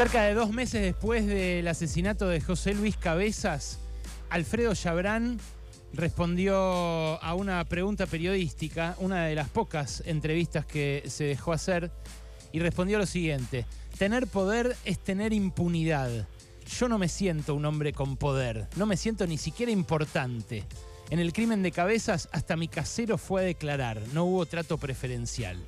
[0.00, 3.80] Cerca de dos meses después del asesinato de José Luis Cabezas,
[4.30, 5.38] Alfredo Chabrán
[5.92, 6.56] respondió
[7.22, 11.90] a una pregunta periodística, una de las pocas entrevistas que se dejó hacer,
[12.50, 13.66] y respondió lo siguiente,
[13.98, 16.26] tener poder es tener impunidad.
[16.78, 20.64] Yo no me siento un hombre con poder, no me siento ni siquiera importante.
[21.10, 25.58] En el crimen de cabezas hasta mi casero fue a declarar, no hubo trato preferencial.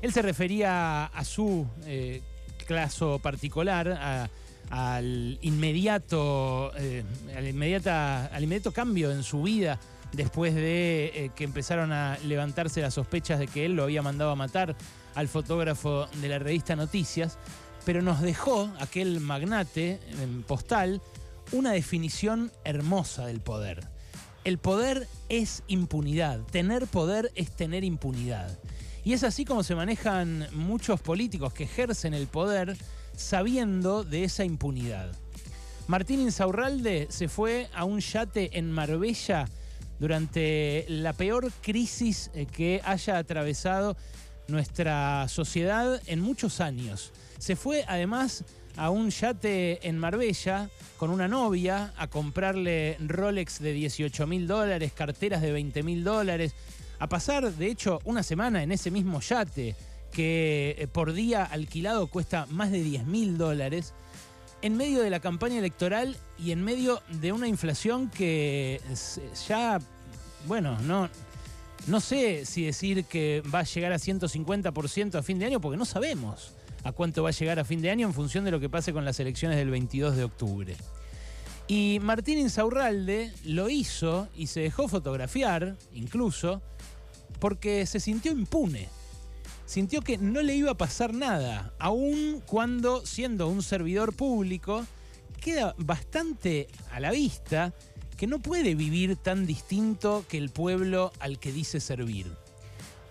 [0.00, 2.22] Él se refería a su eh,
[2.64, 4.28] caso particular,
[4.70, 7.04] al inmediato, eh,
[7.36, 9.78] al, inmediata, al inmediato cambio en su vida
[10.12, 14.30] después de eh, que empezaron a levantarse las sospechas de que él lo había mandado
[14.30, 14.76] a matar
[15.14, 17.38] al fotógrafo de la revista Noticias,
[17.84, 21.00] pero nos dejó aquel magnate en postal
[21.52, 23.88] una definición hermosa del poder.
[24.44, 28.58] El poder es impunidad, tener poder es tener impunidad.
[29.04, 32.76] Y es así como se manejan muchos políticos que ejercen el poder
[33.16, 35.12] sabiendo de esa impunidad.
[35.88, 39.48] Martín Insaurralde se fue a un yate en Marbella
[39.98, 43.96] durante la peor crisis eh, que haya atravesado
[44.48, 47.12] nuestra sociedad en muchos años.
[47.38, 48.44] Se fue además
[48.76, 54.92] a un yate en Marbella con una novia a comprarle Rolex de 18 mil dólares,
[54.92, 56.54] carteras de 20 mil dólares,
[57.02, 59.74] a pasar de hecho una semana en ese mismo yate
[60.12, 63.92] que eh, por día alquilado cuesta más de 10 mil dólares,
[64.60, 68.80] en medio de la campaña electoral y en medio de una inflación que
[69.48, 69.80] ya,
[70.46, 71.08] bueno, no,
[71.88, 75.78] no sé si decir que va a llegar a 150% a fin de año, porque
[75.78, 76.52] no sabemos
[76.84, 78.92] a cuánto va a llegar a fin de año en función de lo que pase
[78.92, 80.76] con las elecciones del 22 de octubre.
[81.74, 86.60] Y Martín Insaurralde lo hizo y se dejó fotografiar, incluso,
[87.40, 88.90] porque se sintió impune.
[89.64, 94.84] Sintió que no le iba a pasar nada, aun cuando, siendo un servidor público,
[95.40, 97.72] queda bastante a la vista
[98.18, 102.26] que no puede vivir tan distinto que el pueblo al que dice servir.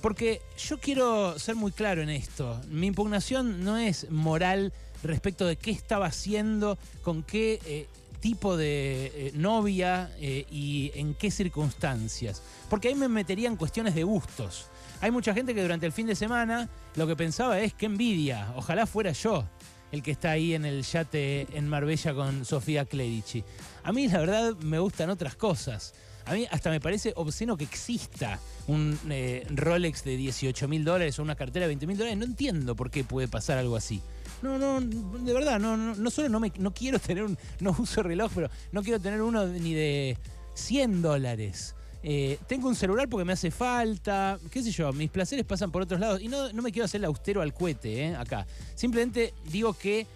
[0.00, 2.60] Porque yo quiero ser muy claro en esto.
[2.68, 4.72] Mi impugnación no es moral
[5.02, 7.88] respecto de qué estaba haciendo, con qué eh,
[8.24, 12.40] tipo de eh, novia eh, y en qué circunstancias.
[12.70, 14.68] Porque ahí me metería en cuestiones de gustos.
[15.02, 18.50] Hay mucha gente que durante el fin de semana lo que pensaba es qué envidia,
[18.56, 19.44] ojalá fuera yo
[19.92, 23.44] el que está ahí en el yate en Marbella con Sofía Clerici.
[23.82, 25.92] A mí la verdad me gustan otras cosas.
[26.24, 31.18] A mí hasta me parece obsceno que exista un eh, Rolex de 18 mil dólares
[31.18, 32.18] o una cartera de 20 mil dólares.
[32.18, 34.00] No entiendo por qué puede pasar algo así.
[34.44, 37.74] No, no, de verdad, no, no, no solo no, me, no quiero tener un, no
[37.78, 40.18] uso reloj, pero no quiero tener uno ni de
[40.52, 41.74] 100 dólares.
[42.02, 45.80] Eh, tengo un celular porque me hace falta, qué sé yo, mis placeres pasan por
[45.80, 48.46] otros lados y no, no me quiero hacer el austero al cohete eh, acá.
[48.74, 50.06] Simplemente digo que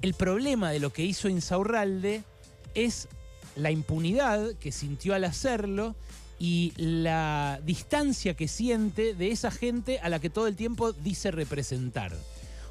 [0.00, 2.24] el problema de lo que hizo Insaurralde
[2.74, 3.08] es
[3.56, 5.94] la impunidad que sintió al hacerlo
[6.38, 11.30] y la distancia que siente de esa gente a la que todo el tiempo dice
[11.30, 12.16] representar.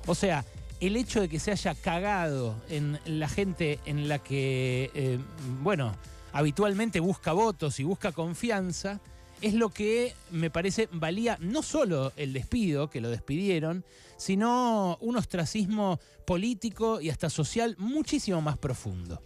[0.08, 0.44] O sea,
[0.80, 5.20] el hecho de que se haya cagado en la gente en la que, eh,
[5.62, 5.96] bueno,
[6.32, 9.00] habitualmente busca votos y busca confianza,
[9.42, 13.86] es lo que me parece valía no solo el despido, que lo despidieron,
[14.18, 19.22] sino un ostracismo político y hasta social muchísimo más profundo.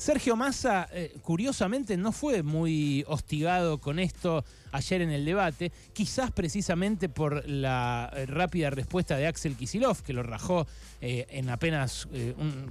[0.00, 6.30] Sergio Massa, eh, curiosamente, no fue muy hostigado con esto ayer en el debate, quizás
[6.32, 10.66] precisamente por la eh, rápida respuesta de Axel Kisilov, que lo rajó
[11.02, 12.08] eh, en apenas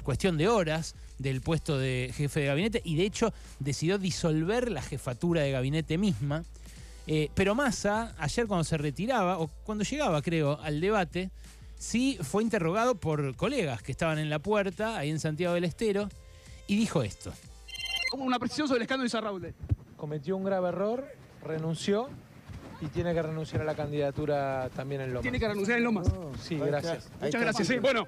[0.01, 4.81] cuestión de horas del puesto de jefe de gabinete y de hecho decidió disolver la
[4.81, 6.43] jefatura de gabinete misma.
[7.35, 11.29] pero Massa, ayer cuando se retiraba, o cuando llegaba, creo, al debate,
[11.77, 16.09] sí fue interrogado por colegas que estaban en la puerta, ahí en Santiago del Estero,
[16.69, 17.33] y dijo esto.
[18.11, 19.53] Como una precisión sobre el escándalo de Isarralde.
[19.97, 21.03] Cometió un grave error,
[21.43, 22.09] renunció
[22.79, 25.23] y tiene que renunciar a la candidatura también en Lomas.
[25.23, 26.07] Tiene que renunciar en Lomas.
[26.41, 27.09] sí, gracias.
[27.19, 27.67] Muchas gracias.
[27.67, 28.07] Sí, bueno.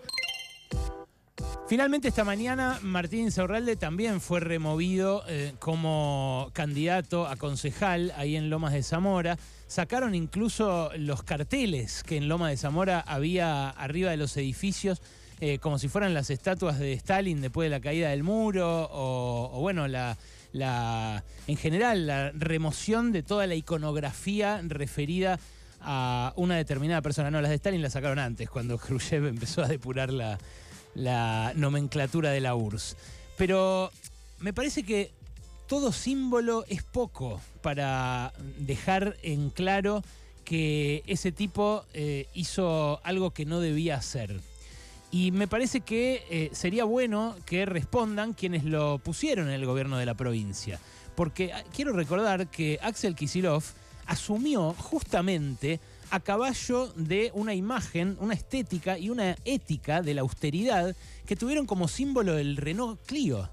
[1.68, 8.50] Finalmente esta mañana Martín Saurralde también fue removido eh, como candidato a concejal ahí en
[8.50, 9.38] Lomas de Zamora.
[9.68, 15.02] Sacaron incluso los carteles que en Lomas de Zamora había arriba de los edificios
[15.42, 19.60] eh, como si fueran las estatuas de Stalin después de la caída del muro, o,
[19.60, 20.16] bueno, la,
[21.48, 25.40] en general la remoción de toda la iconografía referida
[25.82, 27.32] a una determinada persona.
[27.32, 30.38] No, las de Stalin las sacaron antes, cuando Khrushchev empezó a depurar la,
[30.94, 32.96] la nomenclatura de la URSS.
[33.36, 33.92] Pero
[34.42, 35.12] me parece que
[35.68, 40.04] todo símbolo es poco para dejar en claro
[40.46, 44.40] que ese tipo eh, hizo algo que no debía hacer.
[45.12, 49.98] Y me parece que eh, sería bueno que respondan quienes lo pusieron en el gobierno
[49.98, 50.80] de la provincia.
[51.16, 53.64] Porque ah, quiero recordar que Axel Kisilov
[54.06, 55.82] asumió justamente
[56.12, 61.66] a caballo de una imagen, una estética y una ética de la austeridad que tuvieron
[61.66, 63.50] como símbolo el Renault Clio.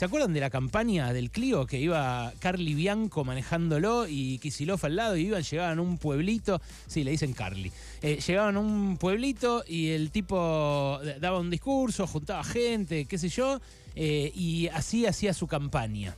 [0.00, 4.96] ¿Se acuerdan de la campaña del Clio que iba Carly Bianco manejándolo y Kisilov al
[4.96, 7.70] lado y iban, llegaban a un pueblito, sí, le dicen Carly,
[8.00, 13.28] eh, llegaban a un pueblito y el tipo daba un discurso, juntaba gente, qué sé
[13.28, 13.60] yo,
[13.94, 16.16] eh, y así hacía su campaña.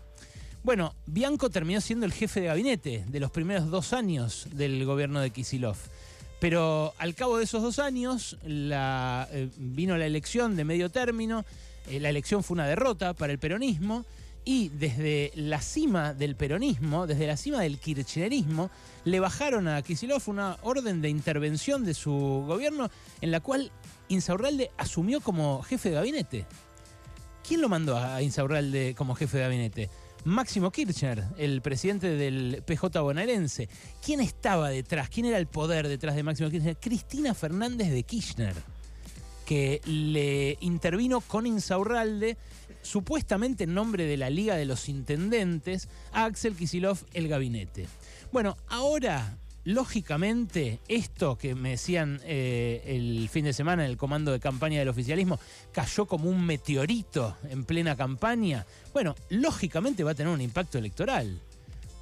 [0.63, 5.19] Bueno, Bianco terminó siendo el jefe de gabinete de los primeros dos años del gobierno
[5.19, 5.77] de Kisilov.
[6.39, 11.45] Pero al cabo de esos dos años la, eh, vino la elección de medio término,
[11.89, 14.05] eh, la elección fue una derrota para el peronismo
[14.45, 18.71] y desde la cima del peronismo, desde la cima del kirchnerismo,
[19.05, 22.11] le bajaron a Kisilov una orden de intervención de su
[22.47, 22.91] gobierno
[23.21, 23.71] en la cual
[24.09, 26.47] Insaurralde asumió como jefe de gabinete.
[27.47, 29.91] ¿Quién lo mandó a Insaurralde como jefe de gabinete?
[30.25, 33.69] Máximo Kirchner, el presidente del PJ bonaerense.
[34.05, 35.09] ¿Quién estaba detrás?
[35.09, 36.77] ¿Quién era el poder detrás de Máximo Kirchner?
[36.77, 38.55] Cristina Fernández de Kirchner,
[39.53, 42.39] que le intervino con Insaurralde,
[42.81, 47.87] supuestamente en nombre de la Liga de los Intendentes, a Axel Kisilov el gabinete.
[48.33, 54.33] Bueno, ahora lógicamente, esto que me decían eh, el fin de semana en el comando
[54.33, 55.39] de campaña del oficialismo
[55.71, 58.65] cayó como un meteorito en plena campaña.
[58.95, 61.39] Bueno, lógicamente va a tener un impacto electoral.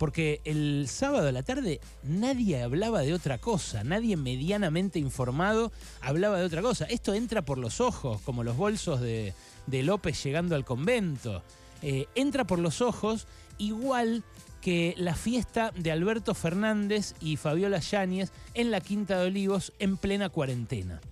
[0.00, 6.38] Porque el sábado a la tarde nadie hablaba de otra cosa, nadie medianamente informado hablaba
[6.38, 6.86] de otra cosa.
[6.86, 9.34] Esto entra por los ojos, como los bolsos de,
[9.66, 11.42] López llegando al convento.
[11.82, 13.26] Eh, entra por los ojos
[13.58, 14.24] igual
[14.62, 19.98] que la fiesta de Alberto Fernández y Fabiola Yáñez en la Quinta de Olivos en
[19.98, 21.02] plena cuarentena.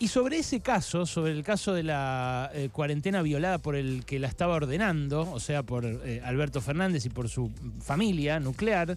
[0.00, 4.20] Y sobre ese caso, sobre el caso de la eh, cuarentena violada por el que
[4.20, 7.50] la estaba ordenando, o sea, por eh, Alberto Fernández y por su
[7.80, 8.96] familia nuclear,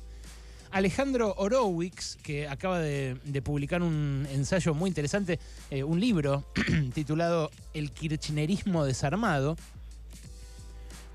[0.69, 5.39] Alejandro Horowitz, que acaba de, publicar un ensayo muy interesante,
[5.71, 6.45] eh, un libro
[6.93, 9.57] titulado El Kirchnerismo desarmado,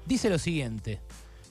[0.04, 0.98] dice lo siguiente.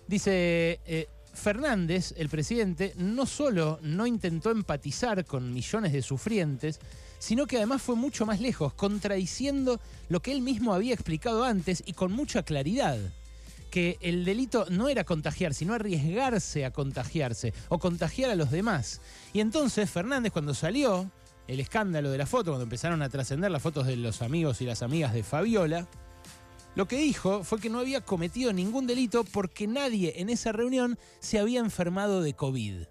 [0.07, 6.79] Dice, Fernández, el presidente, no solo no intentó empatizar con millones de sufrientes,
[7.19, 9.79] sino que además fue mucho más lejos, contradiciendo
[10.09, 12.97] lo que él mismo había explicado antes y con mucha claridad
[13.75, 19.01] que el delito no era contagiar, sino arriesgarse a contagiarse o contagiar a los demás.
[19.33, 21.11] Y entonces Fernández cuando salió
[21.47, 24.65] el escándalo de la foto, cuando empezaron a trascender las fotos de los amigos y
[24.65, 25.87] las amigas de Fabiola,
[26.75, 30.97] lo que dijo fue que no había cometido ningún delito porque nadie en esa reunión
[31.19, 32.83] se había enfermado de COVID.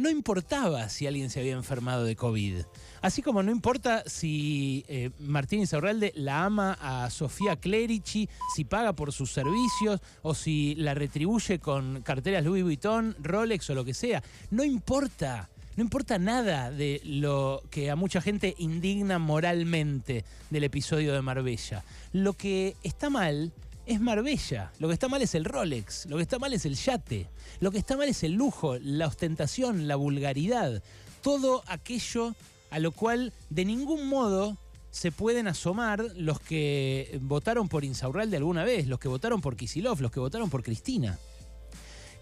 [0.00, 2.62] No importaba si alguien se había enfermado de COVID.
[3.02, 8.94] Así como no importa si eh, Martín Isaurralde la ama a Sofía Clerici, si paga
[8.94, 13.92] por sus servicios o si la retribuye con carteras Louis Vuitton, Rolex o lo que
[13.92, 14.22] sea.
[14.50, 15.50] No importa.
[15.76, 21.84] No importa nada de lo que a mucha gente indigna moralmente del episodio de Marbella.
[22.14, 23.52] Lo que está mal
[23.90, 24.72] es Marbella.
[24.78, 26.06] Lo que está mal es el Rolex.
[26.06, 27.26] Lo que está mal es el yate.
[27.58, 30.82] Lo que está mal es el lujo, la ostentación, la vulgaridad.
[31.22, 32.34] Todo aquello
[32.70, 34.56] a lo cual de ningún modo
[34.92, 40.00] se pueden asomar los que votaron por Insaurralde alguna vez, los que votaron por Kisilov,
[40.00, 41.18] los que votaron por Cristina.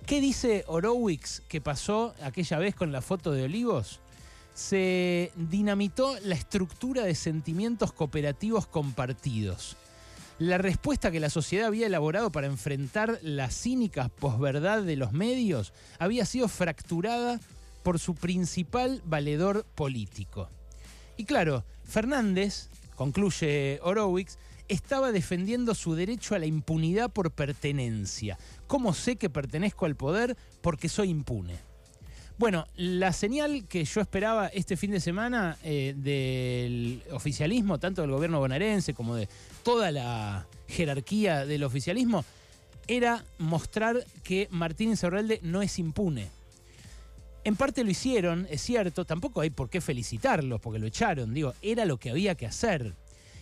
[0.07, 4.01] ¿Qué dice Horowitz que pasó aquella vez con la foto de Olivos?
[4.55, 9.77] Se dinamitó la estructura de sentimientos cooperativos compartidos.
[10.38, 15.73] La respuesta que la sociedad había elaborado para enfrentar la cínica posverdad de los medios
[15.99, 17.40] había sido fracturada
[17.83, 20.49] por su principal valedor político.
[21.16, 28.38] Y claro, Fernández, concluye Horowitz, estaba defendiendo su derecho a la impunidad por pertenencia.
[28.68, 30.37] ¿Cómo sé que pertenezco al poder?
[30.61, 31.68] Porque soy impune.
[32.38, 38.12] Bueno, la señal que yo esperaba este fin de semana eh, del oficialismo, tanto del
[38.12, 39.28] gobierno bonaerense como de
[39.64, 42.25] toda la jerarquía del oficialismo,
[42.87, 46.28] era mostrar que Martín Insaurralde no es impune.
[47.42, 51.54] En parte lo hicieron, es cierto, tampoco hay por qué felicitarlos porque lo echaron, digo,
[51.61, 52.95] era lo que había que hacer.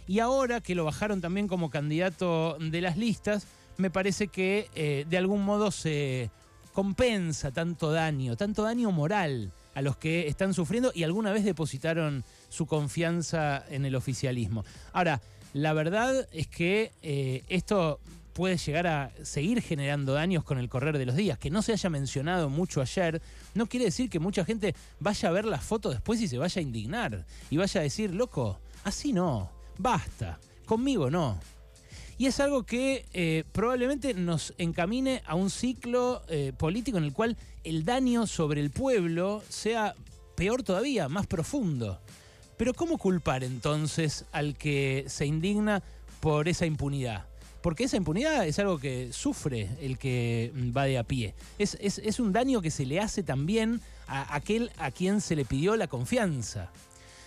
[0.09, 5.05] Y ahora que lo bajaron también como candidato de las listas, me parece que eh,
[5.07, 6.31] de algún modo se
[6.77, 12.23] compensa tanto daño, tanto daño moral a los que están sufriendo y alguna vez depositaron
[12.51, 14.63] su confianza en el oficialismo.
[14.93, 15.23] Ahora,
[15.55, 17.99] la verdad es que eh, esto
[18.35, 21.39] puede llegar a seguir generando daños con el correr de los días.
[21.39, 23.23] Que no se haya mencionado mucho ayer
[23.55, 26.61] no quiere decir que mucha gente vaya a ver la foto después y se vaya
[26.61, 29.51] a indignar y vaya a decir, loco, así no.
[29.79, 31.41] basta, conmigo no.
[32.19, 37.13] Y es algo que eh, probablemente nos encamine a un ciclo eh, político en el
[37.13, 39.95] cual el daño sobre el pueblo sea
[40.35, 42.01] peor todavía, más profundo.
[42.57, 45.83] Pero ¿cómo culpar entonces al que se indigna
[46.21, 47.27] por esa impunidad?
[47.61, 51.35] Porque esa impunidad es algo que sufre el que va de a pie.
[51.59, 55.77] Es un daño que se le hace también a aquel a quien se le pidió
[55.77, 56.71] la confianza.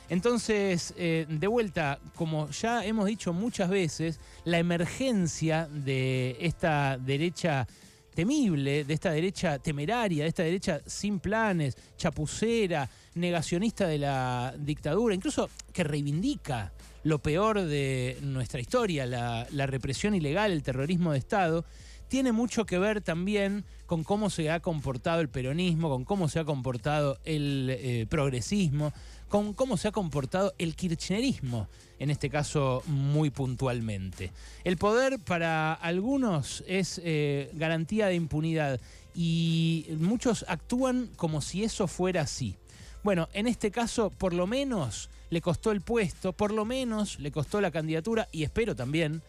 [0.09, 7.67] Entonces, eh, de vuelta, como ya hemos dicho muchas veces, la emergencia de esta derecha
[8.15, 15.13] temible, de esta derecha temeraria, de esta derecha sin planes, chapucera, negacionista de la dictadura,
[15.13, 16.73] incluso que reivindica
[17.03, 21.65] lo peor de nuestra historia, la, la represión ilegal, el terrorismo de Estado,
[22.09, 26.39] tiene mucho que ver también con cómo se ha comportado el peronismo, con cómo se
[26.39, 28.91] ha comportado el eh, progresismo,
[29.29, 31.67] con cómo se ha comportado el kirchnerismo,
[31.99, 34.31] en este caso muy puntualmente.
[34.63, 38.81] El poder para algunos es eh, garantía de impunidad
[39.13, 42.57] y muchos actúan como si eso fuera así.
[43.03, 47.31] Bueno, en este caso por lo menos le costó el puesto, por lo menos le
[47.31, 49.21] costó la candidatura y espero también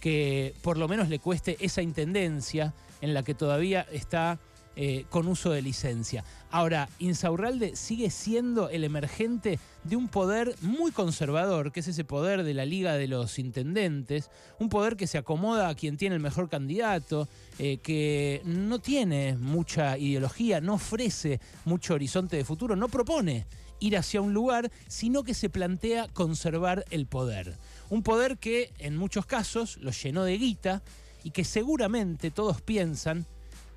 [0.00, 4.38] que por lo menos le cueste esa intendencia en la que todavía está
[4.80, 6.22] eh, con uso de licencia.
[6.52, 12.44] Ahora, Insaurralde sigue siendo el emergente de un poder muy conservador, que es ese poder
[12.44, 16.22] de la Liga de los Intendentes, un poder que se acomoda a quien tiene el
[16.22, 17.26] mejor candidato,
[17.58, 23.46] eh, que no tiene mucha ideología, no ofrece mucho horizonte de futuro, no propone
[23.80, 27.56] ir hacia un lugar, sino que se plantea conservar el poder.
[27.90, 30.82] Un poder que en muchos casos lo llenó de guita
[31.24, 33.26] y que seguramente todos piensan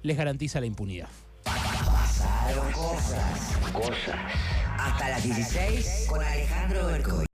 [0.03, 1.10] les garantiza la impunidad.
[1.43, 3.72] Pasaron cosas.
[3.74, 4.20] Cosas.
[4.77, 7.25] Hasta las 16 con Alejandro Bercoy.